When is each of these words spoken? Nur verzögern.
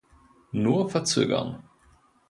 Nur 0.51 0.89
verzögern. 0.89 1.61